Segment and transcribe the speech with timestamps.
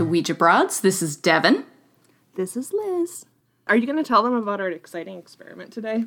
[0.00, 0.80] to Ouija Broads.
[0.80, 1.66] This is Devon.
[2.34, 3.26] This is Liz.
[3.66, 6.04] Are you going to tell them about our exciting experiment today?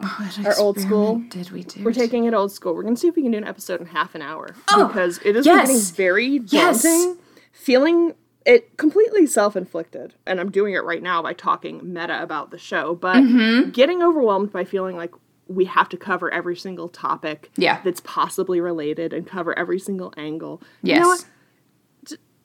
[0.00, 1.22] Our old school.
[1.30, 1.82] Did we do?
[1.82, 2.74] We're taking it old school.
[2.74, 4.86] We're going to see if we can do an episode in half an hour Oh,
[4.86, 5.66] because it is yes.
[5.66, 6.82] getting very Yes.
[6.82, 7.16] daunting.
[7.52, 8.14] Feeling
[8.44, 12.94] it completely self-inflicted, and I'm doing it right now by talking meta about the show,
[12.94, 13.70] but Mm-hmm.
[13.70, 15.12] getting overwhelmed by feeling like
[15.48, 17.80] we have to cover every single topic Yeah.
[17.82, 20.60] that's possibly related and cover every single angle.
[20.82, 20.96] Yes.
[20.98, 21.16] You know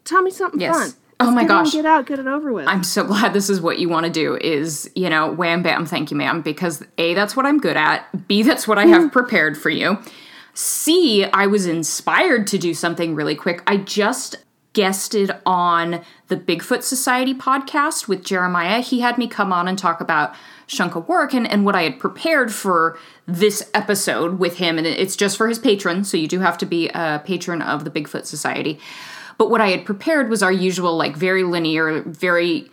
[0.06, 0.76] tell me something Yes.
[0.76, 0.94] fun.
[1.20, 1.72] Oh Let's my get gosh.
[1.72, 2.68] Get out, get it over with.
[2.68, 5.86] I'm so glad this is what you want to do is, you know, wham bam,
[5.86, 8.28] thank you, ma'am, because A, that's what I'm good at.
[8.28, 9.98] B, that's what I have prepared for you.
[10.54, 13.62] C, I was inspired to do something really quick.
[13.66, 14.38] I just
[14.74, 18.82] guested on the Bigfoot Society podcast with Jeremiah.
[18.82, 20.34] He had me come on and talk about
[20.68, 24.78] Shunka work and, and what I had prepared for this episode with him.
[24.78, 27.86] And it's just for his patrons, so you do have to be a patron of
[27.86, 28.80] the Bigfoot Society.
[29.38, 32.70] But what I had prepared was our usual, like, very linear, very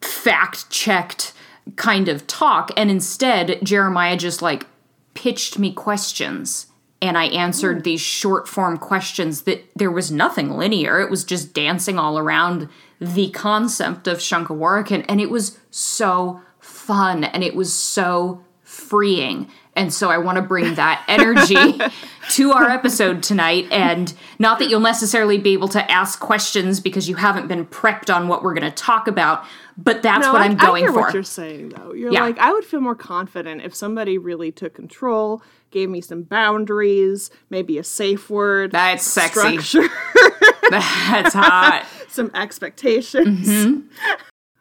[0.00, 1.32] fact checked
[1.76, 2.70] kind of talk.
[2.76, 4.66] And instead, Jeremiah just like
[5.14, 6.66] pitched me questions.
[7.00, 7.82] And I answered hmm.
[7.82, 11.00] these short form questions that there was nothing linear.
[11.00, 12.68] It was just dancing all around
[13.00, 15.04] the concept of Shunka Warakin.
[15.08, 19.50] And it was so fun and it was so freeing.
[19.76, 21.80] And so I want to bring that energy
[22.30, 23.66] to our episode tonight.
[23.72, 28.14] And not that you'll necessarily be able to ask questions because you haven't been prepped
[28.14, 29.44] on what we're going to talk about,
[29.76, 31.00] but that's No, what I, I'm going I hear for.
[31.00, 31.92] what you're saying, though.
[31.92, 32.20] You're Yeah.
[32.22, 37.30] like, I would feel more confident if somebody really took control, gave me some boundaries,
[37.50, 39.58] maybe a safe word, That's sexy.
[39.58, 39.92] structure,
[40.70, 41.84] That's hot.
[42.08, 43.48] some expectations.
[43.48, 43.80] Mm-hmm.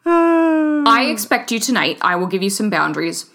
[0.88, 1.98] I expect you tonight.
[2.02, 3.30] I will give you some boundaries.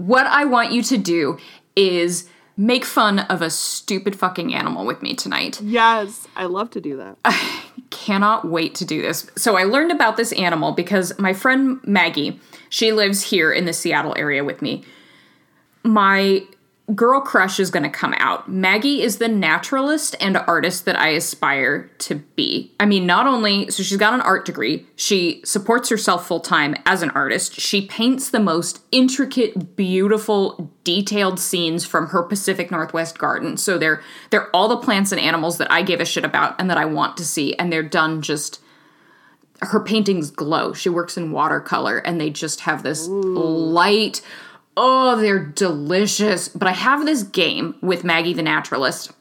[0.00, 1.36] What I want you to do
[1.76, 5.60] is make fun of a stupid fucking animal with me tonight.
[5.60, 7.18] yes, I love to do that.
[7.22, 9.30] I cannot wait to do this.
[9.36, 12.40] So I learned about this animal because my friend Maggie,
[12.70, 14.84] she lives here in the Seattle area with me.
[15.82, 16.46] My
[16.94, 18.50] girl crush is going to come out.
[18.50, 22.72] Maggie is the naturalist and artist that I aspire to be.
[22.80, 26.74] I mean, not only so she's got an art degree, she supports herself full time
[26.86, 27.60] as an artist.
[27.60, 33.56] She paints the most intricate, beautiful, detailed scenes from her Pacific Northwest garden.
[33.56, 36.70] So they're they're all the plants and animals that I give a shit about and
[36.70, 38.60] that I want to see and they're done just
[39.62, 40.72] her paintings glow.
[40.72, 44.22] She works in watercolor and they just have this light.
[44.76, 46.48] Oh, they're delicious.
[46.48, 49.12] But I have this game with Maggie the Naturalist.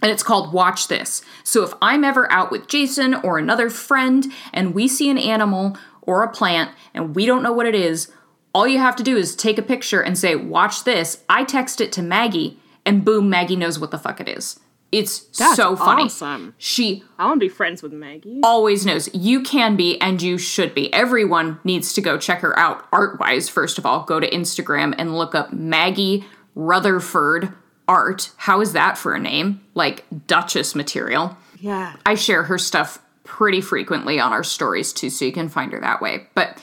[0.00, 1.22] And it's called Watch This.
[1.42, 5.76] So if I'm ever out with Jason or another friend and we see an animal
[6.02, 8.10] or a plant and we don't know what it is,
[8.54, 11.24] all you have to do is take a picture and say, Watch this.
[11.28, 14.58] I text it to Maggie, and boom, Maggie knows what the fuck it is.
[14.90, 16.04] It's That's so funny.
[16.04, 16.54] awesome.
[16.56, 18.40] She I want to be friends with Maggie.
[18.42, 20.92] always knows you can be and you should be.
[20.94, 23.48] Everyone needs to go check her out art wise.
[23.50, 27.52] First of all, go to Instagram and look up Maggie Rutherford
[27.86, 28.30] art.
[28.38, 29.60] How is that for a name?
[29.74, 31.36] Like Duchess material.
[31.60, 31.96] Yeah.
[32.06, 35.80] I share her stuff pretty frequently on our stories too, so you can find her
[35.80, 36.28] that way.
[36.34, 36.56] But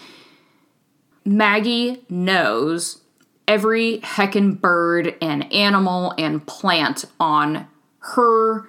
[1.23, 3.01] Maggie knows
[3.47, 7.67] every heckin' bird and animal and plant on
[8.13, 8.67] her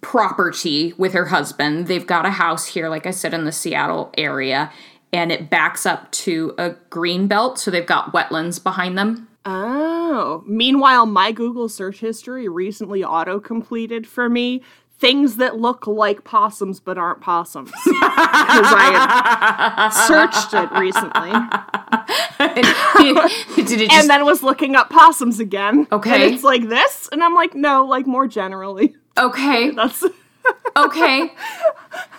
[0.00, 1.86] property with her husband.
[1.86, 4.72] They've got a house here, like I said, in the Seattle area,
[5.12, 9.28] and it backs up to a green belt, so they've got wetlands behind them.
[9.44, 10.44] Oh.
[10.46, 14.62] Meanwhile, my Google search history recently auto completed for me
[14.98, 17.70] things that look like possums but aren't possums.
[18.48, 21.30] Because I searched it recently
[23.64, 25.86] Did it just and then was looking up possums again.
[25.92, 26.24] Okay.
[26.26, 27.08] And it's like this.
[27.12, 28.96] And I'm like, no, like more generally.
[29.16, 29.70] okay?
[29.70, 30.02] That's.
[30.76, 31.32] Okay.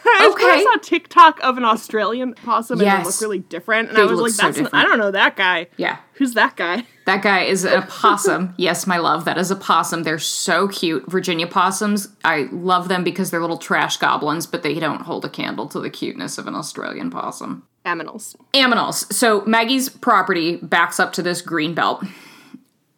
[0.05, 0.63] I Okay.
[0.63, 3.89] saw TikTok of an Australian possum and it looked really different.
[3.89, 5.67] And They I was like, so that's I don't know that guy.
[5.77, 5.97] Yeah.
[6.13, 6.85] Who's that guy?
[7.09, 8.53] That guy is a possum.
[8.57, 10.03] yes, my love, that is a possum.
[10.03, 11.09] They're so cute.
[11.09, 15.29] Virginia possums, I love them because they're little trash goblins, but they don't hold a
[15.29, 17.63] candle to the cuteness of an Australian possum.
[17.83, 18.35] Aminals.
[18.53, 19.11] Aminals.
[19.11, 22.05] So Maggie's property backs up to this green belt.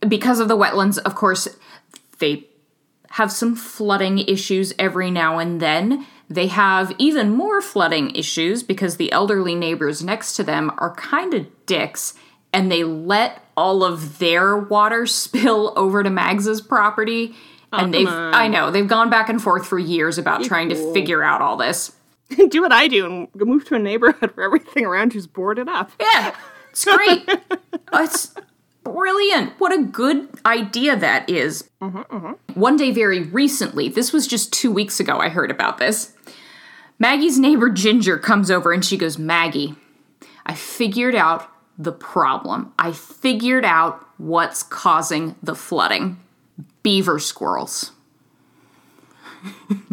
[0.05, 1.47] Because of the wetlands, of course,
[2.19, 2.49] they
[3.11, 6.05] have some flooding issues every now and then.
[6.29, 11.33] They have even more flooding issues because the elderly neighbors next to them are kind
[11.33, 12.13] of dicks
[12.53, 17.35] and they let all of their water spill over to Mags's property.
[17.73, 18.33] And they've, on.
[18.33, 20.87] I know, they've gone back and forth for years about trying cool.
[20.87, 21.93] to figure out all this.
[22.49, 25.91] Do what I do and move to a neighborhood where everything around you's boarded up.
[25.99, 26.35] Yeah,
[26.69, 27.29] it's great.
[27.91, 28.33] Oh, it's
[28.83, 29.53] Brilliant.
[29.59, 31.69] What a good idea that is.
[31.81, 32.59] Mm-hmm, mm-hmm.
[32.59, 36.13] One day, very recently, this was just two weeks ago, I heard about this.
[36.99, 39.75] Maggie's neighbor Ginger comes over and she goes, Maggie,
[40.45, 42.73] I figured out the problem.
[42.77, 46.19] I figured out what's causing the flooding
[46.83, 47.91] beaver squirrels.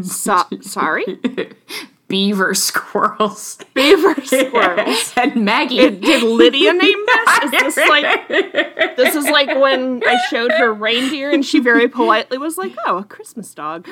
[0.02, 1.19] So- sorry?
[2.09, 3.59] Beaver squirrels.
[3.75, 5.13] Beaver squirrels.
[5.17, 5.91] and Maggie.
[5.91, 7.45] Did Lydia name this?
[7.45, 12.39] Is this like this is like when I showed her reindeer and she very politely
[12.39, 13.87] was like, "Oh, a Christmas dog."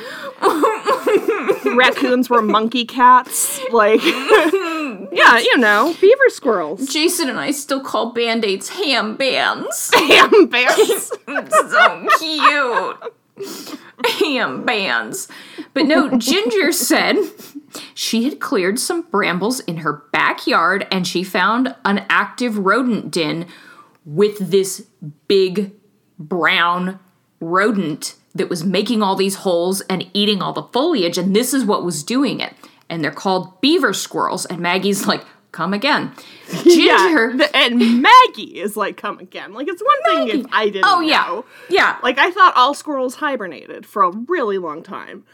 [1.76, 3.60] Raccoons were monkey cats.
[3.70, 6.86] Like, yeah, you know, beaver squirrels.
[6.88, 9.90] Jason and I still call band aids ham bands.
[9.94, 11.10] Ham bears.
[11.68, 13.82] so cute.
[14.20, 15.28] Ham bands.
[15.74, 17.16] But no, Ginger said
[17.94, 23.46] she had cleared some brambles in her backyard and she found an active rodent den
[24.04, 24.86] with this
[25.28, 25.72] big
[26.18, 26.98] brown
[27.40, 31.64] rodent that was making all these holes and eating all the foliage, and this is
[31.64, 32.54] what was doing it.
[32.88, 34.46] And they're called beaver squirrels.
[34.46, 35.24] And Maggie's like,
[35.56, 36.12] come again.
[36.62, 37.34] Ginger.
[37.34, 40.84] Yeah, and Maggie is like, "Come again." Like, it's one thing if I didn't.
[40.86, 41.22] oh, yeah.
[41.22, 41.44] know.
[41.70, 41.98] Yeah.
[42.02, 45.24] Like I thought all squirrels hibernated for a really long time.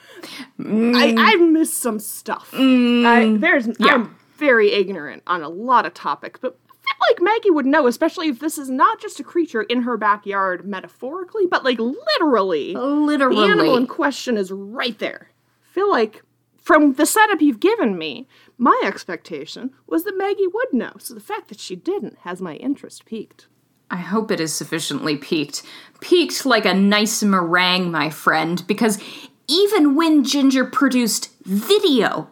[0.58, 1.14] I mm.
[1.18, 2.50] I missed some stuff.
[2.54, 3.40] I, mm.
[3.40, 7.66] there's I'm very ignorant on a lot of topics, but I feel like Maggie would
[7.66, 11.78] know, especially if this is not just a creature in her backyard metaphorically, but like
[11.80, 12.74] literally.
[12.74, 13.46] literally.
[13.46, 15.30] The animal in question is right there.
[15.70, 16.22] I feel like
[16.62, 20.92] from the setup you've given me, my expectation was that Maggie would know.
[20.98, 23.48] So the fact that she didn't has my interest piqued.
[23.90, 25.62] I hope it is sufficiently peaked.
[26.00, 29.02] Peaked like a nice meringue, my friend, because
[29.48, 32.28] even when Ginger produced video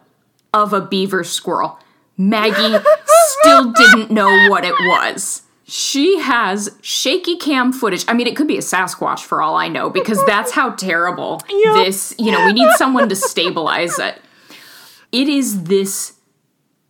[0.53, 1.77] of a beaver squirrel,
[2.17, 5.43] Maggie still didn't know what it was.
[5.73, 8.03] She has shaky cam footage.
[8.09, 11.41] I mean, it could be a Sasquatch for all I know, because that's how terrible
[11.49, 11.73] Yeah.
[11.75, 14.19] this, you know, we need someone to stabilize it.
[15.13, 16.15] It is this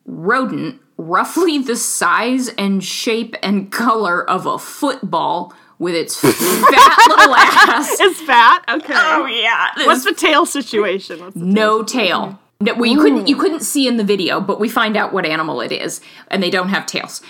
[0.05, 7.35] rodent roughly the size and shape and color of a football with its fat little
[7.35, 7.99] ass.
[7.99, 8.63] It's fat.
[8.67, 8.93] Okay.
[8.95, 9.69] Oh yeah.
[9.85, 11.19] What's the tail situation?
[11.19, 12.39] What's the no tail.
[12.59, 15.25] No, well, you couldn't you couldn't see in the video, but we find out what
[15.25, 17.21] animal it is, and they don't have tails.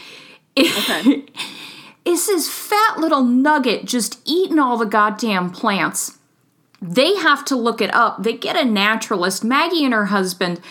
[0.58, 1.26] Okay.
[2.04, 6.18] It's this fat little nugget just eating all the goddamn plants.
[6.82, 8.24] They have to look it up.
[8.24, 9.44] They get a naturalist.
[9.44, 10.62] Maggie and her husband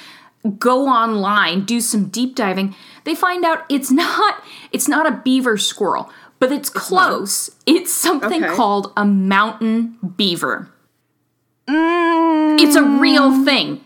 [0.58, 2.74] go online, do some deep diving.
[3.04, 4.42] They find out it's not
[4.72, 6.10] it's not a beaver squirrel,
[6.40, 7.48] but it's close.
[7.64, 8.56] It's something Okay.
[8.56, 10.68] called a mountain beaver.
[11.68, 12.58] Mm.
[12.58, 13.84] It's a real thing.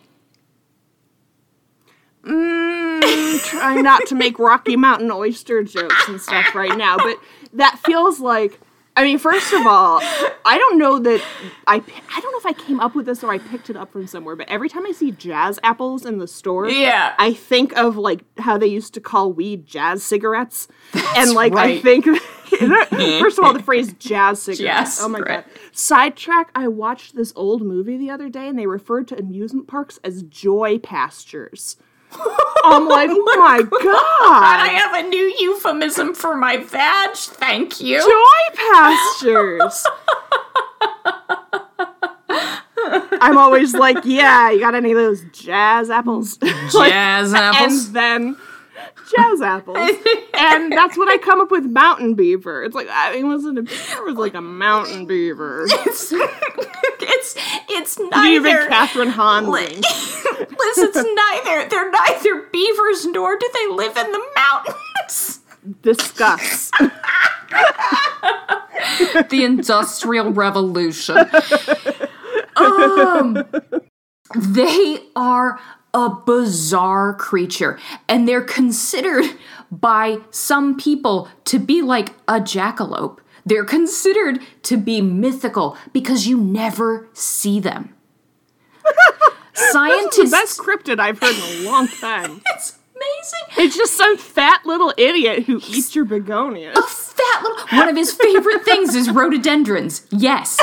[2.24, 7.16] Mm, trying not to make Rocky Mountain oyster jokes and stuff right now, but
[7.52, 8.60] that feels like.
[8.96, 9.98] I mean, first of all,
[10.44, 11.20] I don't know that
[11.66, 13.90] I I don't know if I came up with this or I picked it up
[13.90, 14.36] from somewhere.
[14.36, 17.12] But every time I see jazz apples in the store, Yeah.
[17.18, 20.68] I think of like how they used to call weed jazz cigarettes,
[21.16, 22.06] and like I think.
[23.18, 24.96] first of all, the phrase jazz cigarettes.
[24.96, 25.24] Jazz oh my god.
[25.24, 25.46] cigarette.
[25.72, 26.50] Sidetrack.
[26.54, 30.22] I watched this old movie the other day, and they referred to amusement parks as
[30.22, 31.76] joy pastures.
[32.64, 33.80] I'm like, oh my god!
[33.80, 38.00] I have a new euphemism for my vag, thank you.
[38.00, 39.86] joy pastures.
[43.20, 46.38] I'm always like, yeah, you got any of those jazz apples?
[46.74, 47.86] Like, Jazz apples.
[47.86, 48.36] and then
[49.16, 49.76] jazz apples,
[50.34, 51.64] and that's what I come up with.
[51.64, 52.64] Mountain beaver.
[52.64, 53.98] It's like I it a beaver?
[53.98, 55.66] It was like a mountain beaver.
[57.74, 58.68] It's it's Even.
[58.68, 59.46] Catherine Hahn.
[59.50, 59.80] Liz,
[60.78, 61.68] it's neither.
[61.68, 65.40] They're neither beavers nor do they live in the mountains.
[65.82, 66.70] Discuss.
[69.30, 71.18] the Industrial Revolution.
[72.56, 73.44] Um,
[74.36, 75.58] they are
[75.92, 79.24] a bizarre creature, and they're considered
[79.72, 83.18] by some people to be like a jackalope.
[83.46, 87.94] They're considered to be mythical because you never see them.
[90.24, 92.40] the best cryptid I've heard in a long time.
[92.54, 93.64] It's amazing.
[93.66, 97.03] It's just some fat little idiot who eats your begonias.
[97.16, 100.58] Fat little one of his favorite things is rhododendrons yes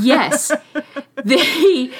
[0.00, 0.52] yes
[1.24, 1.90] they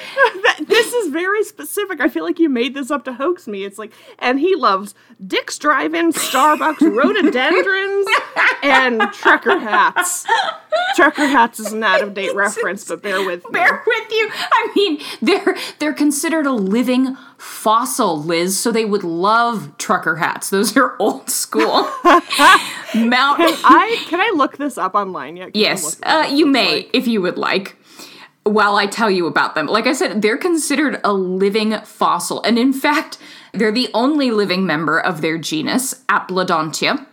[0.67, 1.99] this is very specific.
[2.01, 3.63] I feel like you made this up to hoax me.
[3.63, 4.95] It's like, and he loves
[5.25, 8.07] Dick's Drive-In, Starbucks, rhododendrons,
[8.63, 10.25] and trucker hats.
[10.95, 13.51] Trucker hats is an out-of-date reference, but bear with me.
[13.51, 19.03] bear with you i mean they're they're considered a living fossil liz so they would
[19.03, 21.89] love trucker hats those are old school
[22.95, 23.39] Mount.
[23.41, 25.53] I can I look this up online yet?
[25.53, 27.77] Can yes, uh, you may if you would like.
[28.43, 32.57] While I tell you about them, like I said, they're considered a living fossil, and
[32.57, 33.19] in fact,
[33.53, 37.05] they're the only living member of their genus, Aplodontia.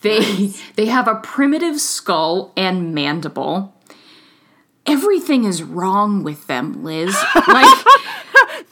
[0.00, 3.74] They they have a primitive skull and mandible.
[4.86, 7.14] Everything is wrong with them, Liz.
[7.46, 7.84] Like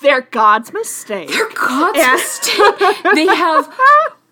[0.01, 1.29] They're God's mistake.
[1.29, 2.13] They're God's Yeah.
[2.13, 3.15] mistake.
[3.15, 3.71] They have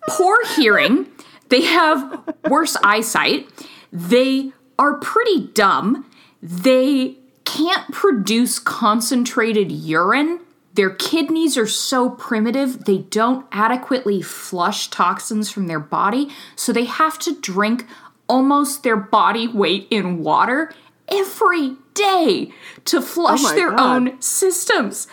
[0.09, 1.07] poor hearing.
[1.49, 3.49] They have worse eyesight.
[3.93, 6.11] They are pretty dumb.
[6.43, 10.41] They can't produce concentrated urine.
[10.75, 16.85] Their kidneys are so primitive, they don't adequately flush toxins from their body, so they
[16.85, 17.87] have to drink
[18.29, 20.73] almost their body weight in water
[21.07, 22.53] every day
[22.87, 23.81] to flush oh my their God.
[23.81, 25.07] own systems.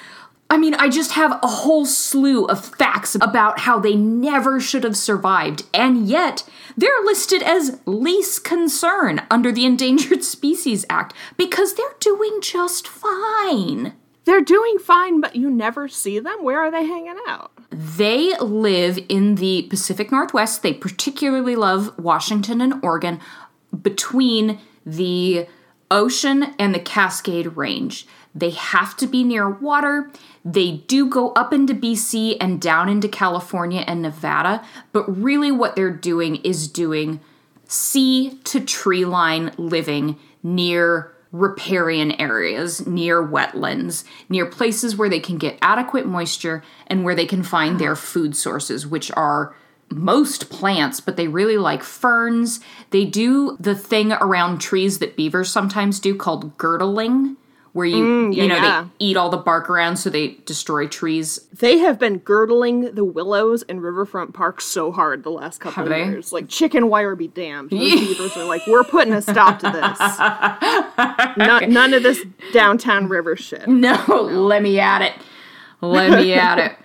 [0.51, 4.83] I mean, I just have a whole slew of facts about how they never should
[4.83, 6.43] have survived, and yet
[6.75, 13.93] they're listed as least concern under the Endangered Species Act because they're doing just fine.
[14.25, 16.43] They're doing fine, but you never see them.
[16.43, 17.53] Where are they hanging out?
[17.69, 20.63] They live in the Pacific Northwest.
[20.63, 23.21] They particularly love Washington and Oregon
[23.81, 25.47] between the
[25.89, 28.05] ocean and the Cascade Range.
[28.33, 30.11] They have to be near water.
[30.45, 35.75] They do go up into BC and down into California and Nevada, but really what
[35.75, 37.19] they're doing is doing
[37.65, 45.37] sea to tree line living near riparian areas, near wetlands, near places where they can
[45.37, 49.55] get adequate moisture and where they can find their food sources, which are
[49.89, 52.59] most plants, but they really like ferns.
[52.91, 57.37] They do the thing around trees that beavers sometimes do called girdling,
[57.73, 58.83] where you mm, yeah, you know yeah.
[58.83, 61.39] they eat all the bark around so they destroy trees.
[61.53, 65.85] They have been girdling the willows in Riverfront Park so hard the last couple Have
[65.85, 66.03] of they?
[66.03, 66.33] years.
[66.33, 67.69] Like chicken wire be damned.
[67.69, 69.99] Those beavers are like, we're putting a stop to this.
[71.37, 73.67] No- none of this downtown river shit.
[73.81, 75.13] No, let me at it.
[75.79, 76.75] Let me at it.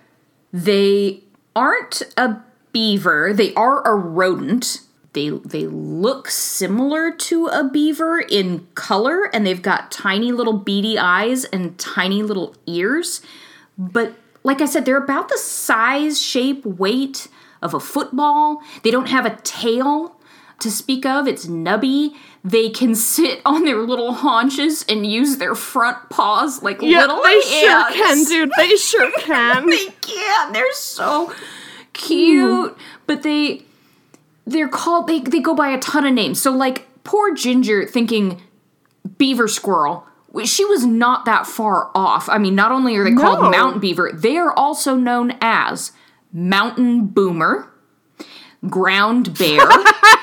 [0.53, 1.23] They
[1.55, 2.41] aren't a
[2.73, 3.33] beaver.
[3.35, 4.81] They are a rodent.
[5.17, 10.99] They they look similar to a beaver in color and they've got tiny little beady
[10.99, 13.23] eyes and tiny little ears.
[13.79, 17.29] But like I said, they're about the size, shape, weight
[17.63, 18.61] of a football.
[18.83, 20.21] They don't have a tail
[20.61, 21.27] to speak of.
[21.27, 22.15] It's nubby.
[22.45, 27.23] They can sit on their little haunches and use their front paws like Yeah, little
[27.23, 28.51] they sure can, dude.
[28.59, 29.71] They sure can.
[29.71, 30.53] They can.
[30.53, 31.33] They're so
[31.95, 32.73] cute.
[32.73, 32.81] Hmm.
[33.07, 33.66] But they
[34.47, 36.41] they're called they they go by a ton of names.
[36.41, 38.41] So like poor Ginger thinking
[39.19, 40.07] beaver squirrel.
[40.45, 42.29] She was not that far off.
[42.29, 43.23] I mean, not only are they No.
[43.23, 45.93] called mountain beaver, they are also known as
[46.31, 47.73] mountain boomer,
[48.69, 49.67] ground bear,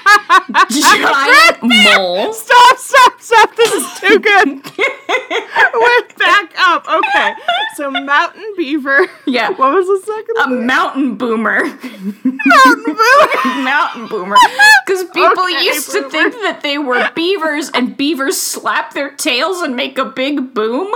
[0.69, 3.55] giant mole, Stop, stop, stop.
[3.55, 4.47] This is too good.
[5.73, 6.85] Wait, back up.
[6.87, 7.33] Okay.
[7.75, 9.07] So mountain beaver.
[9.25, 9.49] Yeah.
[9.51, 10.67] What was the second a one?
[10.67, 11.63] mountain boomer.
[11.63, 13.45] Mountain boomer.
[13.63, 14.35] mountain boomer
[14.85, 19.61] because people Okay, used to think that they were beavers and beavers slap their tails
[19.61, 20.93] and make a big boom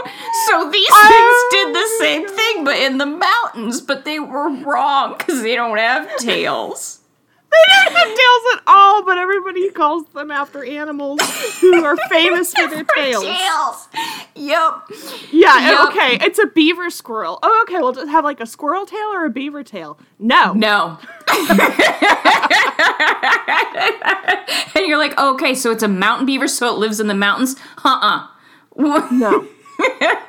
[0.47, 1.49] so these Oh.
[1.51, 5.55] things did the same thing but in the mountains but they were wrong because they
[5.55, 6.99] don't have tails
[7.49, 11.19] They don't have tails at all, but everybody calls them after animals
[11.61, 13.23] who are famous for their tails.
[13.23, 13.87] tails
[14.35, 14.73] yep
[15.31, 15.89] Yeah, Yup.
[15.89, 16.17] okay.
[16.25, 17.39] It's a beaver squirrel.
[17.41, 17.79] Oh, okay.
[17.81, 19.97] Well, does it have like a squirrel tail or a beaver tail?
[20.19, 20.53] No.
[20.53, 20.97] no
[24.75, 27.55] and you're like okay so it's a mountain beaver so it lives in the mountains
[27.83, 28.27] uh-uh
[28.77, 29.47] No.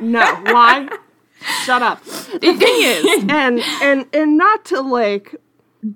[0.00, 0.34] No.
[0.44, 0.88] Why?
[1.64, 2.02] Shut up.
[2.04, 5.37] The thing is, and and and not to like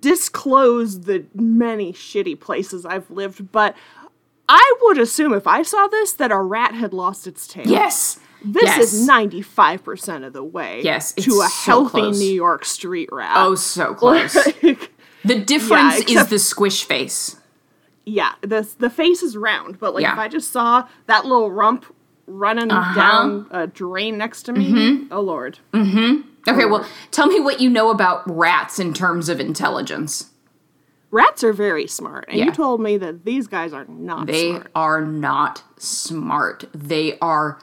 [0.01, 3.77] disclose the many shitty places I've lived, but
[4.49, 7.67] I would assume if I saw this that a rat had lost its tail.
[7.67, 8.93] yes This yes.
[8.93, 12.19] is 95% of the way Yes, to a so healthy close.
[12.19, 13.33] New York street rat.
[13.37, 14.93] oh so close Like,
[15.25, 17.37] The difference is except- the squish face.
[18.05, 20.13] yeah, the the face is round, but like Yeah.
[20.15, 21.87] if I just saw that little rump
[22.27, 22.95] running Uh-huh.
[22.95, 25.13] down a drain next to me, Mm-hmm.
[25.13, 25.59] oh lord.
[26.49, 30.31] Okay, well, tell me what you know about rats in terms of intelligence.
[31.11, 32.47] Rats are very smart, and Yeah.
[32.47, 34.71] you told me that these guys are not They smart.
[34.75, 36.65] are not smart.
[36.75, 37.59] They are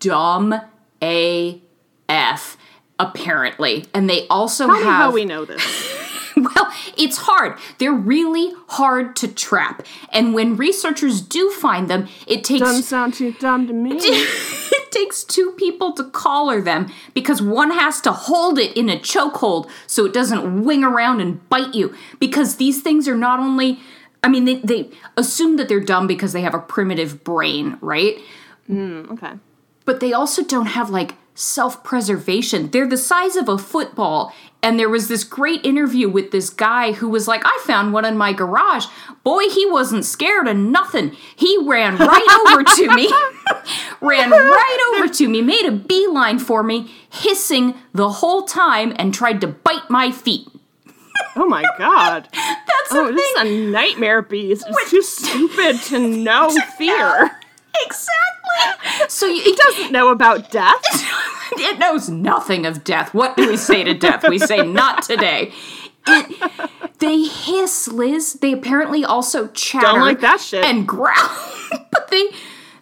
[0.00, 0.54] dumb
[1.02, 2.56] AF,
[2.98, 3.84] apparently.
[3.94, 4.84] And they also Tell have.
[4.84, 5.62] how we know this.
[6.96, 7.58] It's hard.
[7.78, 9.84] They're really hard to trap.
[10.10, 13.90] And when researchers do find them, it takes Doesn't sound too dumb to me.
[14.00, 18.96] it takes two people to collar them because one has to hold it in a
[18.96, 21.94] chokehold so it doesn't wing around and bite you.
[22.18, 23.80] Because these things are not only,
[24.22, 28.18] I mean, they, they assume that they're dumb because they have a primitive brain, right?
[28.66, 29.32] Hmm, okay.
[29.84, 32.70] But they also don't have like self preservation.
[32.70, 34.32] They're the size of a football.
[34.62, 38.04] And there was this great interview with this guy who was like, I found one
[38.04, 38.86] in my garage.
[39.22, 41.14] Boy, he wasn't scared of nothing.
[41.36, 43.12] He ran right over to me,
[44.00, 49.14] ran right over to me, made a beeline for me, hissing the whole time, and
[49.14, 50.48] tried to bite my feet.
[51.36, 52.28] Oh my god.
[52.32, 53.46] That's Oh, this thing.
[53.46, 54.64] is a nightmare beast.
[54.68, 57.30] It's too stupid to know fear.
[57.84, 59.08] Exactly.
[59.08, 60.82] So you, It doesn't know about death.
[61.58, 63.14] It knows nothing of death.
[63.14, 64.24] What do we say to death?
[64.28, 65.52] We say not today.
[66.06, 68.34] It, they hiss, Liz.
[68.34, 70.64] They apparently also chatter Don't like that shit.
[70.64, 71.14] and growl,
[71.90, 72.30] but they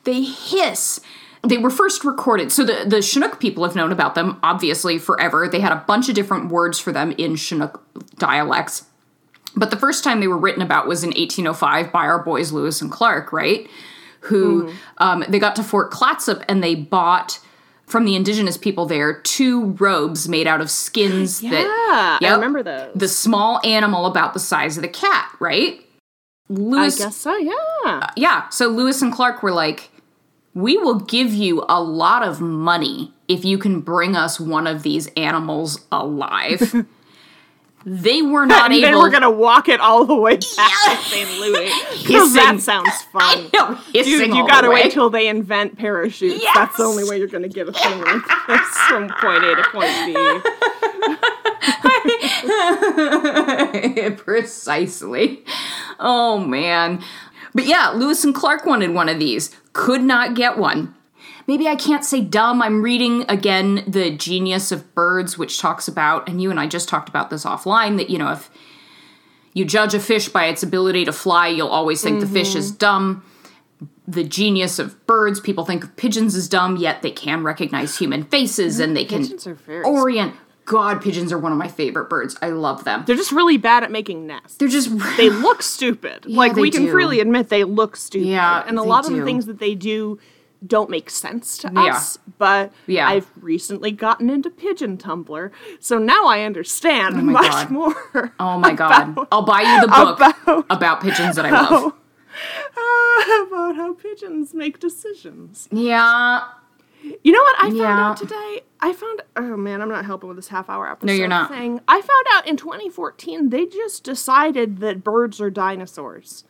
[0.05, 1.01] they hiss.
[1.43, 2.53] They were first recorded.
[2.53, 5.47] So the, the Chinook people have known about them, obviously, forever.
[5.47, 7.83] They had a bunch of different words for them in Chinook
[8.17, 8.87] dialects.
[9.55, 12.81] But the first time they were written about was in 1805 by our boys Lewis
[12.81, 13.69] and Clark, right?
[14.21, 17.41] Who um, they got to Fort Clatsop and they bought
[17.95, 22.61] from the indigenous people there two robes made out of skins Yeah, that I remember
[22.61, 22.91] those.
[22.97, 25.79] the small animal about the size of the cat, right?
[26.49, 27.53] Lewis I guess so, yeah.
[27.87, 28.49] Uh, yeah.
[28.49, 29.93] So Lewis and Clark were like,
[30.55, 34.83] "We will give you a lot of money if you can bring us one of
[34.83, 36.75] these animals alive."
[37.87, 38.99] they were not and able.
[39.01, 40.43] we're gonna walk it all the way back
[40.87, 40.95] Yeah.
[40.97, 41.31] to St.
[41.41, 41.71] Louis.
[42.35, 43.51] That sounds fun.
[43.55, 46.45] no, hissing Dude, you gotta wait till they invent parachutes.
[46.55, 48.01] That's the only way you're gonna get a thing
[48.89, 50.15] from point A to point B.
[54.17, 55.45] Precisely.
[55.99, 57.03] Oh man.
[57.55, 59.55] But yeah, Lewis and Clark wanted one of these.
[59.73, 60.95] Could not get one.
[61.47, 62.63] Maybe I can't say dumb.
[62.63, 66.89] I'm reading again The Genius of Birds, which talks about, and you and I just
[66.89, 68.51] talked about this offline, that, you know, if
[69.53, 72.71] you judge a fish by its ability to fly, you'll always think the fish is
[72.71, 72.79] mm-hmm.
[72.79, 73.25] dumb.
[74.07, 78.25] The genius of birds, people think of pigeons as dumb, yet they can recognize human
[78.25, 78.83] faces mm-hmm.
[78.85, 79.29] and they can
[79.85, 80.35] orient.
[80.67, 82.37] God, pigeons are one of my favorite birds.
[82.41, 83.05] I love them.
[83.07, 84.57] They're just really bad at making nests.
[84.57, 86.25] They're just they look stupid.
[86.27, 86.91] like they we can do.
[86.91, 88.29] freely admit they look stupid.
[88.29, 90.19] Yeah, and a lot of the things that they do
[90.67, 91.95] don't make sense to Yeah.
[91.95, 92.19] us.
[92.39, 93.09] But Yeah.
[93.09, 95.51] I've recently gotten into pigeon Tumblr,
[95.81, 97.71] so now I understand my much God.
[97.71, 98.33] more.
[98.41, 99.17] Oh my god.
[99.31, 101.93] I'll buy you the book about- about, pigeons that I love.
[101.93, 105.69] uh, about how pigeons make decisions.
[105.71, 106.43] Yeah.
[107.23, 108.09] You know what I found Yeah.
[108.11, 108.61] out today?
[108.81, 111.13] I found oh man, I'm not helping with this half hour episode.
[111.13, 111.51] you're not.
[111.51, 111.81] Thing.
[111.87, 116.45] I found out in 2014 they just decided that birds are dinosaurs.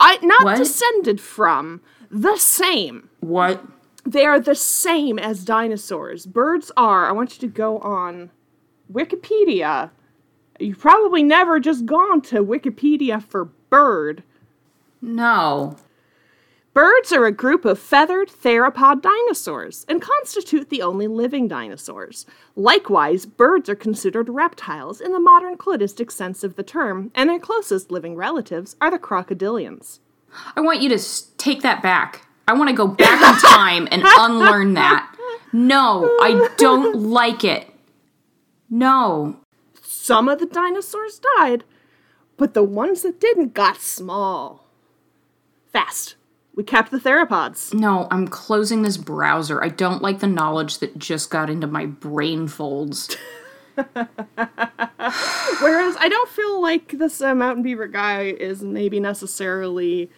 [0.00, 0.56] I not What?
[0.58, 1.80] descended from,
[2.12, 3.08] the same.
[3.20, 3.64] What?
[4.04, 6.26] They are the same as dinosaurs.
[6.26, 7.08] Birds are.
[7.08, 8.30] I want you to go on
[8.92, 9.90] Wikipedia.
[10.60, 14.22] You've probably never just gone to Wikipedia for bird.
[15.00, 15.76] No.
[16.74, 22.24] Birds are a group of feathered theropod dinosaurs and constitute the only living dinosaurs.
[22.56, 27.38] Likewise, birds are considered reptiles in the modern cladistic sense of the term, and their
[27.38, 29.98] closest living relatives are the crocodilians.
[30.56, 30.98] I want you to
[31.38, 32.26] take that back.
[32.48, 35.08] I want to go back in time and unlearn that.
[35.52, 37.68] No, I don't like it.
[38.70, 39.36] No.
[39.80, 41.64] Some of the dinosaurs died,
[42.36, 44.66] but the ones that didn't got small.
[45.72, 46.16] Fast.
[46.54, 47.72] We kept the theropods.
[47.72, 49.62] No, I'm closing this browser.
[49.62, 53.16] I don't like the knowledge that just got into my brain folds.
[53.74, 53.96] Whereas
[55.98, 60.10] I don't feel like this uh, mountain beaver guy is maybe necessarily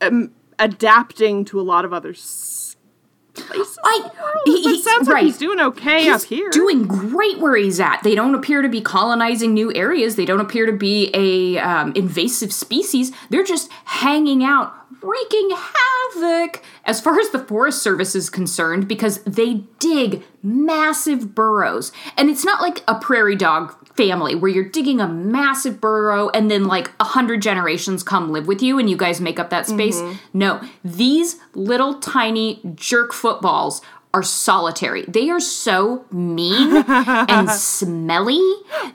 [0.00, 3.78] um, adapting to a lot of other places.
[3.84, 4.10] I
[4.46, 5.24] But it sounds like right.
[5.24, 6.50] he's doing okay He's up here.
[6.50, 8.02] doing great where he's at.
[8.02, 10.16] They don't appear to be colonizing new areas.
[10.16, 13.12] They don't appear to be a um, invasive species.
[13.30, 19.22] They're just hanging out, wreaking havoc as far as the Forest Service is concerned because
[19.24, 21.92] they dig massive burrows.
[22.16, 26.50] And it's not like a prairie dog family where you're digging a massive burrow and
[26.50, 29.66] then like a hundred generations come live with you and you guys make up that
[29.66, 29.96] space.
[29.96, 30.38] Mm-hmm.
[30.38, 33.82] No, these little tiny jerk footballs
[34.14, 35.04] are solitary.
[35.06, 38.40] They are so mean and smelly.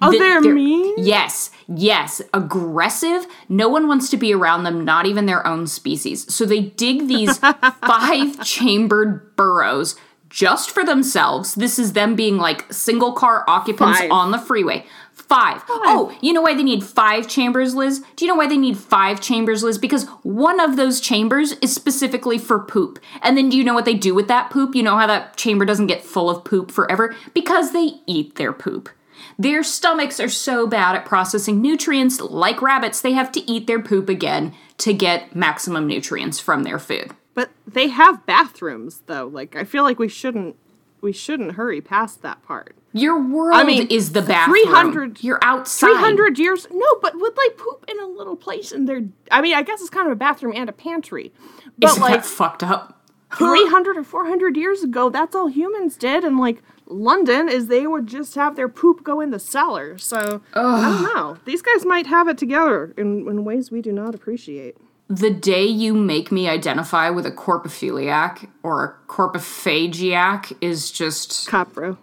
[0.02, 0.96] Oh, that they're mean?
[0.98, 3.26] Yes, yes, aggressive.
[3.48, 6.34] No one wants to be around them, not even their own species.
[6.34, 7.38] So they dig these
[7.88, 9.96] five chambered burrows
[10.34, 11.54] just for themselves.
[11.54, 14.12] This is them being like single car occupants Five.
[14.12, 14.84] on the freeway.
[15.14, 15.62] Five.
[15.70, 18.04] Oh, you know why they need five chambers, Liz?
[18.16, 19.78] Do you know why they need five chambers, Liz?
[19.78, 23.00] Because one of those chambers is specifically for poop.
[23.22, 24.74] And then do you know what they do with that poop?
[24.76, 27.16] You know how that chamber doesn't get full of poop forever?
[27.36, 28.90] Because they eat their poop.
[29.38, 33.82] Their stomachs are so bad at processing nutrients, like rabbits, they have to eat their
[33.82, 37.12] poop again to get maximum nutrients from their food.
[37.34, 39.28] But they have bathrooms though.
[39.28, 40.56] Like I feel like we shouldn't
[41.02, 42.76] we shouldn't hurry past that part.
[42.94, 44.64] Your world I mean, is the bathroom.
[44.66, 45.88] 300 You're outside.
[45.88, 49.56] 300 years no but would like poop in a little place in their i mean
[49.56, 51.34] i guess it's kind of a bathroom and a pantry
[51.78, 53.02] but Isn't like that fucked up?
[53.36, 58.06] 300 or 400 years ago that's all humans did and like london is they would
[58.06, 60.62] just have their poop go in the cellar so i
[61.02, 64.78] don't know these guys might have it together in, in ways we do not appreciate
[65.10, 71.74] The day you make me identify with a corpophiliac or a corpophagiac is just cop
[71.74, 71.98] bro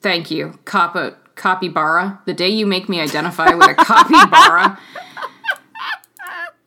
[0.00, 0.58] thank you.
[0.64, 2.20] Coppa capybara.
[2.24, 4.78] The day you make me identify with a capybara.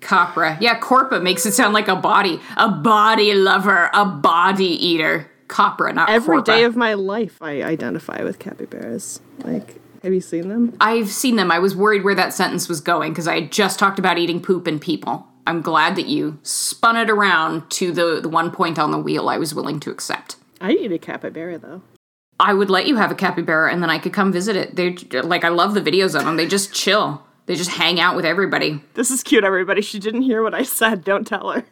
[0.01, 0.57] Copra.
[0.59, 2.39] Yeah, corpa makes it sound like a body.
[2.57, 5.29] A body lover, a body eater.
[5.47, 6.45] Copra, not every corpa.
[6.45, 11.37] day of my life i identify with capybaras like have you seen them I've seen
[11.37, 11.51] them.
[11.51, 14.41] I was worried where that sentence was going because I had just talked about eating
[14.41, 15.27] poop and people.
[15.49, 19.29] I'm glad that you spun it around to the, the one point on the wheel
[19.29, 20.35] I was willing to accept.
[20.61, 21.81] i eat a capybara though
[22.39, 24.75] I would let you have a capybara and then I could come visit it.
[24.75, 26.37] They like I love the videos of them.
[26.37, 27.25] They just chill.
[27.47, 28.79] They just hang out with everybody.
[28.93, 31.65] this is cute everybody she didn't hear what i said don't tell her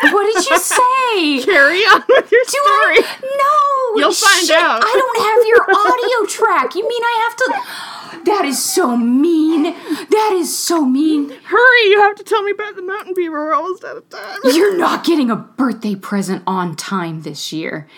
[0.00, 1.42] What did you say?
[1.44, 3.18] carry on with your Do story I?
[3.22, 4.00] No.
[4.00, 4.82] You'll find shit, out.
[4.82, 6.74] I don't have your audio track.
[6.74, 7.98] You mean I have to?
[8.24, 9.62] That is so mean.
[9.64, 11.30] That is so mean.
[11.44, 13.32] Hurry, you have to tell me about the mountain beaver.
[13.32, 14.38] We're almost out of time.
[14.44, 17.88] You're not getting a birthday present on time this year.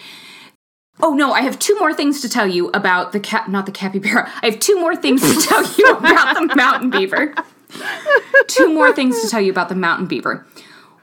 [1.00, 3.72] Oh no, I have two more things to tell you about the cat, not the
[3.72, 4.30] capybara.
[4.40, 7.34] I have two more things to tell you about the mountain beaver.
[8.46, 10.46] two more things to tell you about the mountain beaver.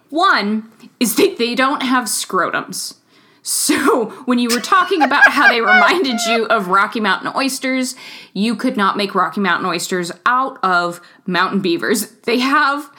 [0.10, 2.96] One is that they don't have scrotums.
[3.44, 7.96] So, when you were talking about how they reminded you of Rocky Mountain oysters,
[8.34, 12.12] you could not make Rocky Mountain oysters out of mountain beavers.
[12.22, 12.92] They have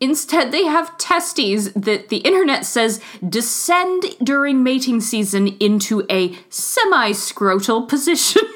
[0.00, 7.10] Instead, they have testes that the internet says descend during mating season into a semi
[7.10, 8.42] scrotal position.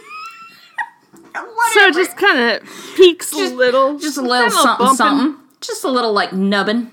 [1.73, 3.99] So just kind of peaks a little.
[3.99, 4.97] Just a little something, bumping.
[4.97, 5.41] something.
[5.63, 6.91] Just a little like nubbin.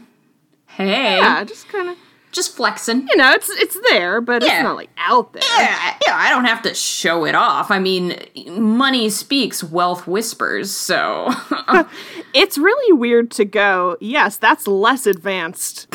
[0.80, 1.18] Hey.
[1.18, 1.98] Yeah, just kind of.
[2.32, 3.08] Just flexing.
[3.10, 4.56] You know, it's it's there, but Yeah.
[4.60, 5.42] it's not like out there.
[5.58, 7.72] Yeah, yeah, I don't have to show it off.
[7.72, 8.16] I mean,
[8.48, 11.32] money speaks, wealth whispers, so.
[12.32, 13.98] It's really weird to go.
[14.00, 15.88] Yes, that's less advanced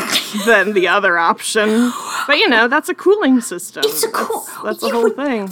[0.46, 1.92] than the other option,
[2.26, 3.84] but you know, that's a cooling system.
[3.86, 4.40] It's a cool.
[4.40, 5.46] That's, that's the whole would- thing.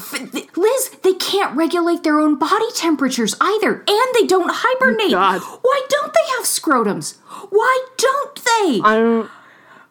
[0.57, 5.13] Liz, they can't regulate their own body temperatures either, and they don't oh hibernate.
[5.13, 5.41] God.
[5.63, 7.17] Why don't they have scrotums?
[7.51, 8.81] Why don't they?
[8.83, 9.31] I don't.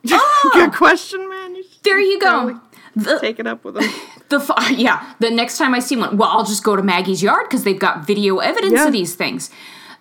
[0.10, 0.50] Ah!
[0.54, 1.56] Good question, man.
[1.56, 2.60] You there you go.
[2.96, 3.90] The, take it up with them.
[4.30, 5.14] the f- yeah.
[5.20, 7.80] The next time I see one, well, I'll just go to Maggie's yard because they've
[7.80, 8.88] got video evidence Yeah.
[8.88, 9.50] of these things.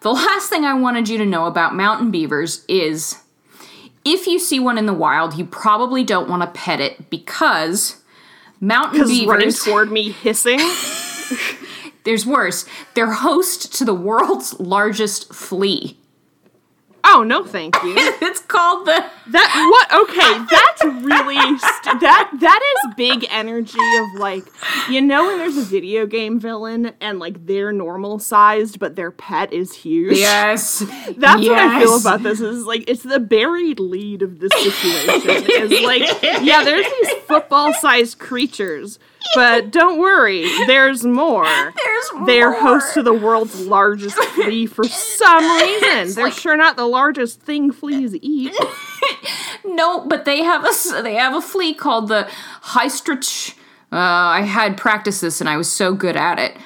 [0.01, 3.19] The last thing I wanted you to know about mountain beavers is
[4.05, 8.03] if you see one in the wild, you probably don't want to pet it because
[8.61, 10.59] mountain beavers running toward me hissing.
[12.05, 12.65] There's worse.
[12.95, 15.97] They're host to the world's largest flea.
[17.05, 17.95] Oh no, thank you.
[18.23, 20.03] It's called the That what?
[20.03, 24.45] Okay, that's really st- that that is big energy of like
[24.89, 29.11] you know when there's a video game villain and like they're normal sized but their
[29.11, 30.17] pet is huge.
[30.19, 30.79] yes.
[31.17, 32.41] That's what I feel about this.
[32.41, 35.43] Is like it's the buried lead of this situation.
[35.71, 38.99] is like yeah, there's these football sized creatures,
[39.35, 41.45] but don't worry, there's more.
[41.77, 42.27] There's more.
[42.27, 46.15] They're host to the world's largest flea for some reason.
[46.15, 48.55] They're like- sure not the largest thing fleas eat.
[49.65, 52.29] No, but they have a they have a flea called the
[52.63, 53.53] Hystrich.
[53.93, 56.57] Uh, I had practiced this and I was so good at it.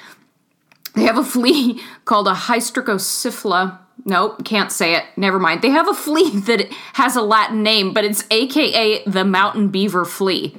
[0.95, 3.79] They have a flea called a Hystricoscyphla.
[4.05, 5.03] Nope, can't say it.
[5.17, 5.61] Never mind.
[5.61, 10.05] They have a flea that has a Latin name, but it's AKA the mountain beaver
[10.05, 10.55] flea.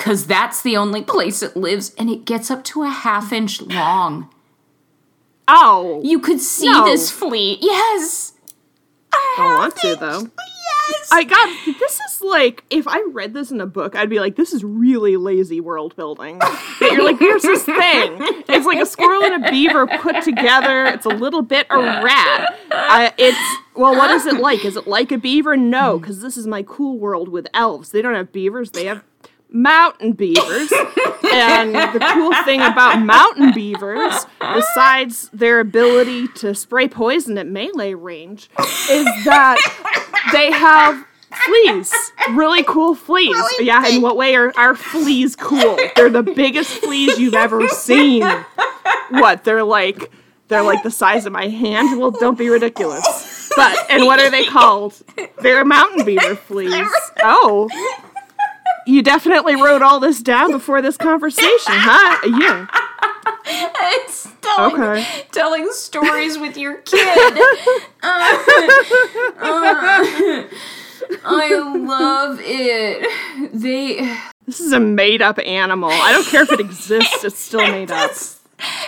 [0.00, 3.60] Cause that's the only place it lives, and it gets up to a half inch
[3.60, 4.30] long.
[5.46, 6.84] Oh, You could see No.
[6.84, 7.58] this flea.
[7.60, 8.32] Yes.
[9.12, 10.20] I want to though.
[10.20, 11.08] Yes.
[11.12, 14.36] I got this is like if I read this in a book, I'd be like,
[14.36, 16.38] this is really lazy world building.
[16.38, 18.16] That you're like, here's this thing.
[18.48, 20.86] It's like a squirrel and a beaver put together.
[20.86, 22.58] It's a little bit a rat.
[22.70, 23.38] Uh, it's
[23.74, 24.64] well, what is it like?
[24.64, 25.56] Is it like a beaver?
[25.56, 27.90] No, because this is my cool world with elves.
[27.90, 28.70] They don't have beavers.
[28.70, 29.02] They have
[29.52, 30.72] mountain beavers.
[31.32, 37.94] and the cool thing about mountain beavers, besides their ability to spray poison at melee
[37.94, 38.50] range,
[38.90, 39.58] is that
[40.32, 41.04] they have
[41.46, 41.92] fleas.
[42.30, 43.36] Really cool fleas.
[43.58, 45.78] yeah, in what way are, are fleas cool?
[45.96, 48.24] They're the biggest fleas you've ever seen.
[49.10, 49.44] What?
[49.44, 50.10] They're like
[50.48, 52.00] they're like the size of my hand.
[52.00, 53.50] Well, don't be ridiculous.
[53.56, 55.00] But and what are they called?
[55.40, 56.90] They're mountain beaver fleas.
[57.22, 57.68] Oh.
[58.90, 62.18] You definitely wrote all this down before this conversation, huh?
[62.26, 62.66] Yeah.
[63.46, 65.06] It's telling, Okay.
[65.30, 67.38] telling stories with your kid.
[68.02, 68.42] Uh,
[69.38, 70.44] uh,
[71.24, 73.52] I love it.
[73.54, 74.16] They.
[74.46, 75.90] This is a made up animal.
[75.92, 78.10] I don't care if it exists, it's still made up.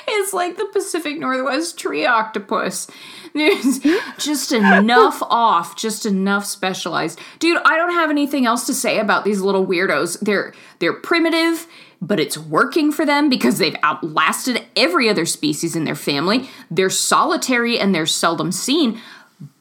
[0.08, 2.88] It's like the Pacific Northwest tree octopus.
[3.34, 3.80] There's
[4.18, 7.18] just enough off, just enough specialized.
[7.38, 10.20] Dude, I don't have anything else to say about these little weirdos.
[10.20, 11.66] They're they're primitive,
[12.00, 16.50] but it's working for them because they've outlasted every other species in their family.
[16.70, 19.00] They're solitary and they're seldom seen,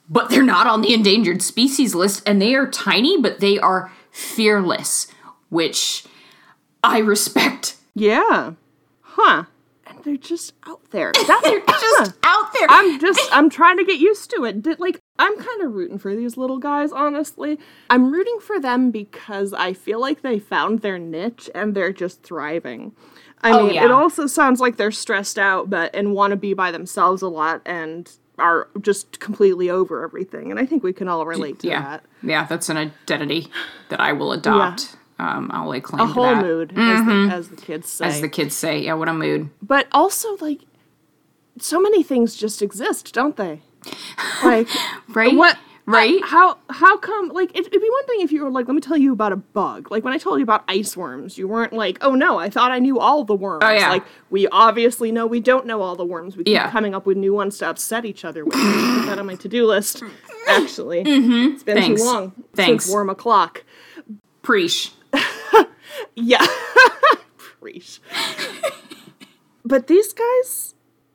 [0.09, 3.91] but they're not on the endangered species list and they are tiny, but they are
[4.11, 5.07] fearless,
[5.49, 6.05] which
[6.83, 7.75] I respect.
[7.93, 8.53] Yeah.
[9.01, 9.45] Huh.
[10.03, 11.11] They're just out there.
[11.13, 12.11] That, They're just uh-huh.
[12.23, 12.67] out there.
[12.69, 14.61] I'm just I'm trying to get used to it.
[14.61, 17.59] Did, like I'm kind of rooting for these little guys, honestly.
[17.89, 22.23] I'm rooting for them because I feel like they found their niche and they're just
[22.23, 22.93] thriving.
[23.43, 23.85] I Oh, mean, yeah.
[23.85, 27.27] it also sounds like they're stressed out, but and want to be by themselves a
[27.27, 30.49] lot and are just completely over everything.
[30.51, 32.03] And I think we can all relate to yeah, that.
[32.23, 33.47] yeah, that's an identity
[33.89, 34.95] that I will adopt.
[35.21, 38.05] Um, I'll lay claim A to whole mood, as, the, as the kids say.
[38.05, 38.79] as the kids say.
[38.79, 39.49] Yeah, what a mood.
[39.61, 40.61] but also like
[41.59, 43.61] so many things just exist, don't they?
[44.43, 44.67] Like
[45.09, 45.35] Right?
[45.35, 45.57] what
[45.87, 46.23] Right?
[46.23, 48.81] how how come like it, it'd be one thing if you were like let me
[48.81, 51.73] tell you about a bug like when i told you about ice worms you weren't
[51.73, 53.89] like oh no i thought i knew all the worms Oh, yeah.
[53.89, 56.69] like we obviously know we don't know all the worms we keep Yeah.
[56.71, 59.65] coming up with new ones to upset each other with put that on my to-do
[59.65, 60.03] list
[60.47, 61.53] actually mm-hmm.
[61.55, 62.01] it's been Thanks.
[62.01, 62.85] too long Thanks.
[62.85, 63.63] since worm o'clock
[64.43, 64.91] Preach.
[66.15, 66.45] Yeah
[67.59, 68.01] Preach.
[69.63, 70.73] but these guys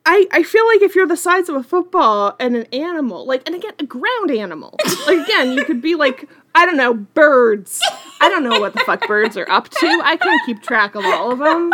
[0.09, 3.45] I, I feel like if you're the size of a football and an animal, like,
[3.45, 4.73] and again, a ground animal,
[5.05, 7.81] like, again, you could be like, I don't know, birds.
[8.21, 10.01] I don't know what the fuck birds are up to.
[10.03, 11.73] I can't keep track of all of them.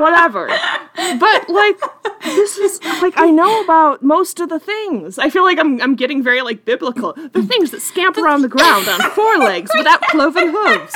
[0.00, 0.46] Whatever.
[0.96, 1.78] But, like,
[2.24, 5.18] this is, like, I know about most of the things.
[5.18, 7.12] I feel like I'm, I'm getting very, like, biblical.
[7.12, 10.94] The things that scamper on the ground on four legs without cloven hooves.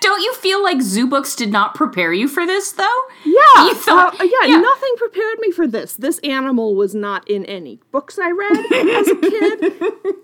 [0.00, 2.98] Don't you feel like zoo books did not prepare you for this, though?
[3.24, 4.60] Yeah, You thought- uh, yeah, yeah.
[4.60, 5.94] nothing prepared me for this.
[5.96, 9.72] This animal was not in any books I read as a kid.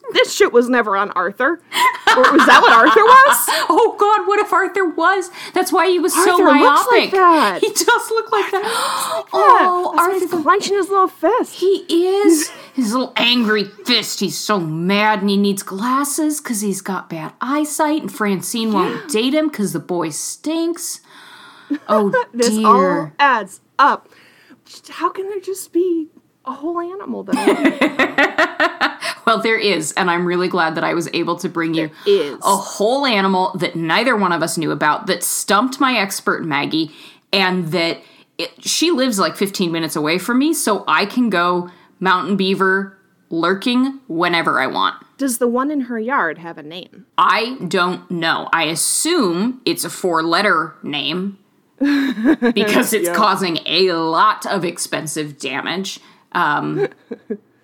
[0.12, 1.60] this shit was never on Arthur.
[2.16, 3.48] Was that what Arthur was?
[3.76, 5.30] Oh God, what if Arthur was?
[5.54, 6.62] That's why he was so Arthur myopic.
[6.62, 7.58] looks like that.
[7.60, 8.62] He does look like that.
[9.32, 11.54] Oh, Oh, That's why he's clenching his little fist.
[11.56, 12.50] He is.
[12.74, 14.20] His little angry fist.
[14.20, 19.08] He's so mad and he needs glasses because he's got bad eyesight and Francine won't
[19.12, 21.00] date him because the boy stinks.
[21.88, 22.66] Oh this dear.
[22.66, 24.08] all adds up.
[24.90, 26.08] How can there just be
[26.44, 28.93] a whole animal that
[29.26, 32.38] Well, there is, and I'm really glad that I was able to bring you is?
[32.42, 36.90] a whole animal that neither one of us knew about that stumped my expert Maggie,
[37.32, 38.00] and that
[38.38, 42.98] it, she lives like 15 minutes away from me, so I can go mountain beaver
[43.30, 45.02] lurking whenever I want.
[45.16, 47.06] Does the one in her yard have a name?
[47.16, 48.48] I don't know.
[48.52, 51.38] I assume it's a four letter name
[51.78, 56.00] because it's causing a lot of expensive damage.
[56.32, 56.88] Um,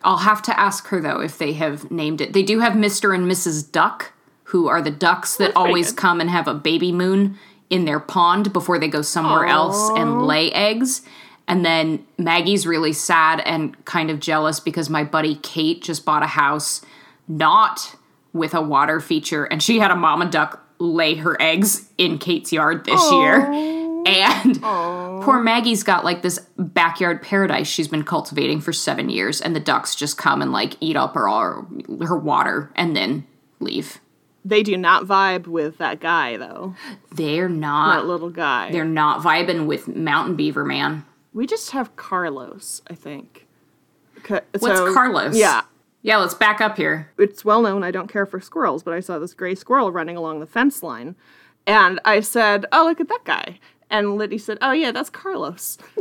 [0.03, 2.33] I'll have to ask her though if they have named it.
[2.33, 3.15] They do have Mr.
[3.15, 3.71] and Mrs.
[3.71, 4.13] Duck,
[4.45, 8.53] who are the ducks that always come and have a baby moon in their pond
[8.53, 11.03] before they go somewhere else and lay eggs.
[11.47, 16.23] And then Maggie's really sad and kind of jealous because my buddy Kate just bought
[16.23, 16.81] a house
[17.29, 17.95] not
[18.33, 22.53] with a water feature, and she had a mama duck lay her eggs in Kate's
[22.53, 23.51] yard this year.
[24.07, 29.55] And poor Maggie's got like this backyard paradise she's been cultivating for seven years, and
[29.55, 31.67] the ducks just come and like eat up her all
[32.01, 33.27] her water and then
[33.61, 34.01] leave.
[34.45, 36.75] They do not vibe with that guy though.
[37.13, 38.71] They're not That little guy.
[38.73, 41.05] They're not vibing with Mountain Beaver Man.
[41.35, 43.47] We just have Carlos, I think.
[44.23, 45.37] Ca- What's so- Carlos?
[45.37, 45.63] Yeah,
[46.03, 47.11] Yeah, let's back up here.
[47.19, 50.17] it's well known I don't care for squirrels, but I saw this gray squirrel running
[50.17, 51.15] along the fence line,
[51.67, 53.61] and I said, "Oh, look at that guy."
[53.91, 55.79] And Liddy said, "Oh yeah, that's Carlos."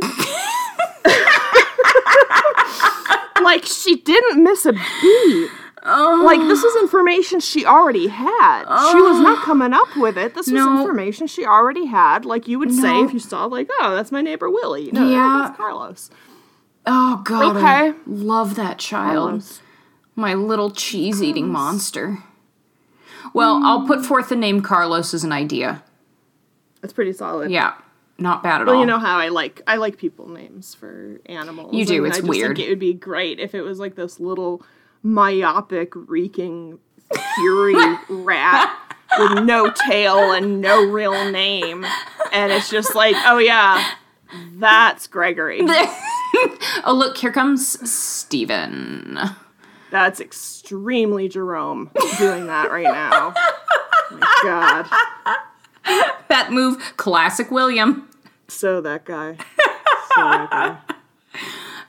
[3.42, 5.50] like she didn't miss a beat.
[5.82, 6.22] Oh.
[6.24, 8.64] Like this is information she already had.
[8.92, 9.42] She was not oh.
[9.44, 10.34] coming up with it.
[10.34, 12.24] This was information she already had.
[12.24, 14.90] Like you would say if you saw like, oh, that's my neighbor Willie.
[14.92, 15.44] No, Yeah.
[15.44, 16.10] that's Carlos.
[16.86, 17.98] Oh god, I Okay.
[18.06, 19.14] love that child.
[19.16, 19.60] Carlos.
[20.14, 22.18] My little cheese eating monster.
[23.32, 25.82] Well, I'll put forth the name Carlos as an idea.
[26.80, 27.50] That's pretty solid.
[27.50, 27.74] Yeah,
[28.18, 28.80] not bad at Well, all.
[28.80, 31.74] you know how I like I like people names for animals.
[31.74, 32.56] You do, it's I weird.
[32.56, 34.62] Think it would be great if it was like this little
[35.02, 36.78] myopic, reeking
[37.36, 37.74] fury
[38.08, 38.76] rat
[39.18, 41.84] with no tail and no real name,
[42.32, 43.92] and it's just like, oh yeah,
[44.54, 45.60] that's Gregory.
[45.64, 49.18] oh, look, here comes Steven.
[49.90, 53.34] That's extremely Jerome doing that right now.
[54.12, 54.86] My
[55.84, 58.08] God, That move, classic William.
[58.48, 59.36] so that guy.
[59.36, 60.78] So that guy.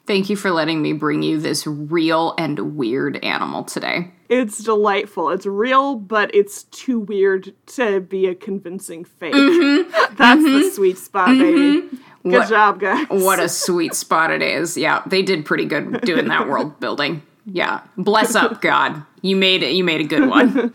[0.06, 4.12] Thank you for letting me bring you this real and weird animal today.
[4.28, 5.30] It's delightful.
[5.30, 9.32] It's real, but it's too weird to be a convincing fake.
[10.18, 11.82] That's the sweet spot, baby.
[11.82, 12.32] Good Mm-hmm.
[12.32, 13.06] What- job, guys.
[13.10, 14.78] What a sweet spot it is.
[14.78, 17.22] Yeah, they did pretty good doing that world building.
[17.46, 17.82] Yeah.
[17.98, 19.04] Bless up, God.
[19.22, 19.74] You made it.
[19.74, 20.72] You made a good one.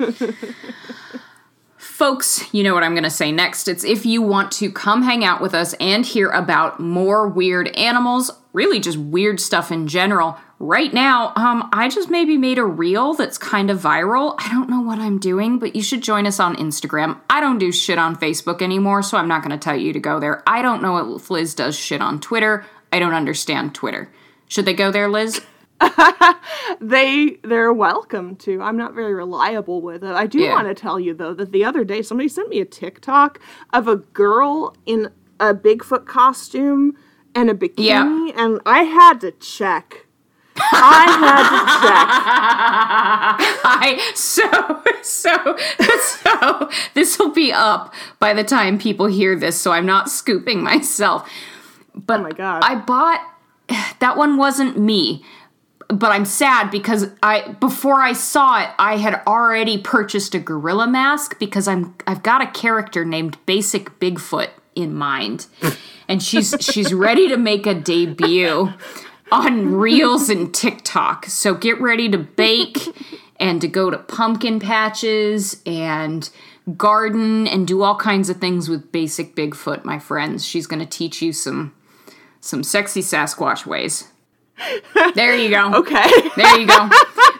[1.98, 3.66] Folks, you know what I'm going to say next.
[3.66, 7.66] It's if you want to come hang out with us and hear about more weird
[7.76, 10.38] animals, really just weird stuff in general.
[10.60, 14.36] Right now, um, I just maybe made a reel that's kind of viral.
[14.38, 17.20] I don't know what I'm doing, but you should join us on Instagram.
[17.28, 19.98] I don't do shit on Facebook anymore, so I'm not going to tell you to
[19.98, 20.44] go there.
[20.46, 22.64] I don't know if Liz does shit on Twitter.
[22.92, 24.08] I don't understand Twitter.
[24.46, 25.40] Should they go there, Liz?
[26.80, 28.60] They they're welcome to.
[28.62, 30.14] I'm not very reliable with it.
[30.14, 30.52] I do Yeah.
[30.54, 33.40] want to tell you though that the other day somebody sent me a TikTok
[33.72, 35.10] of a girl in
[35.40, 36.96] a Bigfoot costume
[37.34, 38.30] and a bikini, Yeah.
[38.36, 40.06] and I had to check.
[40.56, 43.62] I had to check.
[43.64, 45.56] I so so
[46.00, 50.62] so this will be up by the time people hear this, so I'm not scooping
[50.62, 51.28] myself.
[51.94, 52.62] But Oh my God.
[52.64, 53.20] I bought
[54.00, 55.24] that one wasn't me.
[55.88, 60.86] But I'm sad because I before I saw it, I had already purchased a gorilla
[60.86, 65.46] mask because I'm I've got a character named Basic Bigfoot in mind.
[66.06, 68.72] And she's she's ready to make a debut
[69.32, 71.26] on Reels and TikTok.
[71.26, 72.78] So get ready to bake
[73.40, 76.28] and to go to pumpkin patches and
[76.76, 80.44] garden and do all kinds of things with basic Bigfoot, my friends.
[80.44, 81.74] She's going to teach you some
[82.40, 84.08] some sexy Sasquatch ways.
[85.14, 85.72] There you go.
[85.74, 86.10] Okay.
[86.36, 86.88] There you go.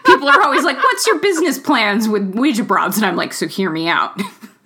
[0.05, 3.47] People are always like, "What's your business plans with Ouija broads?" And I'm like, "So
[3.47, 4.19] hear me out."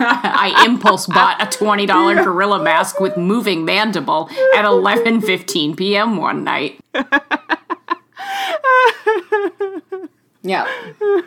[0.00, 6.16] I impulse bought a twenty dollar gorilla mask with moving mandible at eleven fifteen p.m.
[6.16, 6.80] one night.
[10.42, 10.66] yeah,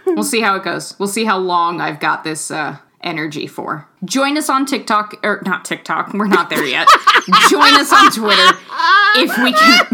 [0.06, 0.98] we'll see how it goes.
[1.00, 3.88] We'll see how long I've got this uh, energy for.
[4.06, 6.14] Join us on TikTok or not TikTok.
[6.14, 6.88] We're not there yet.
[7.50, 8.58] Join us on Twitter
[9.18, 9.88] if we can.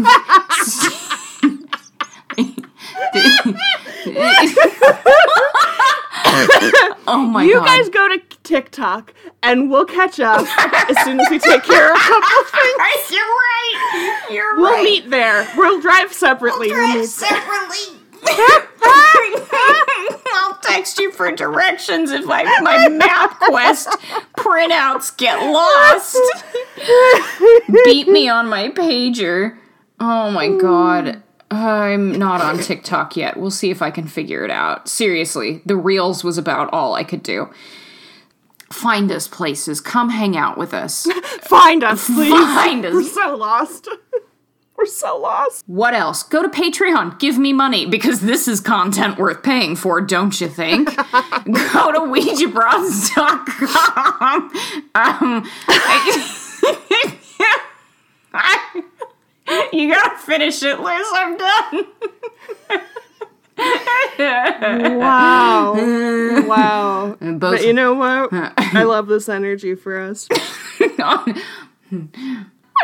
[7.06, 7.66] oh my You god!
[7.66, 10.46] guys go to TikTok and we'll catch up
[10.90, 13.10] as soon as we take care of a couple things.
[13.10, 14.26] You're right.
[14.30, 14.84] You're We'll right.
[14.84, 15.48] meet there.
[15.56, 16.70] We'll drive separately.
[16.70, 17.98] We'll meet separately.
[20.34, 23.86] I'll text you for directions if my MapQuest
[24.36, 26.18] printouts get lost.
[27.84, 29.56] Beat me on my pager.
[30.00, 31.22] Oh my god.
[31.50, 33.38] I'm not on TikTok yet.
[33.38, 34.88] We'll see if I can figure it out.
[34.88, 37.48] Seriously, the Reels was about all I could do.
[38.70, 39.80] Find us places.
[39.80, 41.06] Come hang out with us.
[41.40, 42.30] Find us, please.
[42.32, 43.12] Find We're us.
[43.12, 43.88] so lost.
[44.78, 45.64] We're so lost.
[45.66, 46.22] What else?
[46.22, 47.18] Go to Patreon.
[47.18, 50.94] Give me money because this is content worth paying for, don't you think?
[50.96, 54.52] Go to OuijaBroads.com.
[54.94, 55.44] Um,
[58.32, 58.82] I-
[59.72, 61.06] you gotta finish it, Liz.
[61.12, 61.84] I'm done.
[64.18, 65.74] Wow.
[66.46, 67.16] wow.
[67.20, 68.28] Both But you know what?
[68.32, 70.28] I love this energy for us.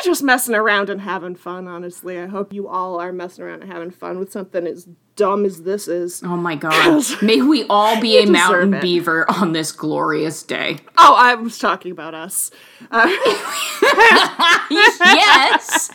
[0.04, 2.18] Just messing around and having fun, honestly.
[2.18, 4.86] I hope you all are messing around and having fun with something as
[5.16, 6.22] dumb as this is.
[6.22, 7.04] Oh my god.
[7.22, 8.82] May we all be a mountain it.
[8.82, 10.76] beaver on this glorious day.
[10.98, 12.50] Oh, I was talking about us.
[12.90, 13.06] Uh,
[14.70, 15.90] yes.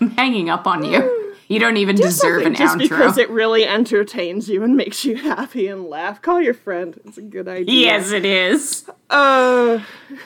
[0.00, 1.34] I'm hanging up on you.
[1.48, 5.66] You don't even deserve an just because it really entertains you and makes you happy
[5.66, 6.22] and laugh.
[6.22, 7.00] Call your friend.
[7.04, 7.74] It's a good idea.
[7.74, 8.88] yes, it is.
[9.10, 9.80] Uh,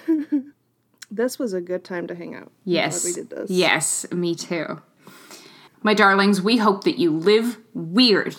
[1.14, 2.50] this was a good time to hang out.
[2.64, 3.04] Yes.
[3.04, 3.50] we did this.
[3.50, 4.80] Yes, me too.
[5.82, 8.36] my darlings, we hope that you live weird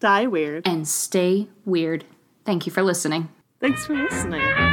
[0.00, 0.66] Die weird.
[0.66, 2.04] and stay weird.
[2.44, 3.28] Thank you for listening.
[3.60, 4.69] Thanks for listening.